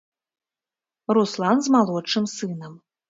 Руслан 1.17 1.55
з 1.67 1.75
малодшым 1.77 2.25
сынам. 2.37 2.73